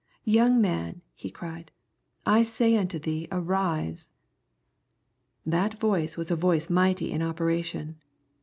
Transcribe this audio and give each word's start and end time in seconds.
"Young 0.39 0.59
man," 0.59 1.03
He 1.13 1.29
cried," 1.29 1.69
I 2.25 2.41
say 2.41 2.75
unto 2.75 2.97
thee 2.97 3.27
arise." 3.31 4.09
That 5.45 5.77
voice 5.77 6.17
was 6.17 6.31
a 6.31 6.35
voice 6.35 6.71
mighty 6.71 7.11
in 7.11 7.21
operation. 7.21 7.97